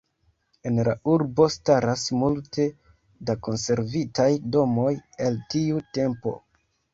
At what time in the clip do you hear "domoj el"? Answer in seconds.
4.57-5.39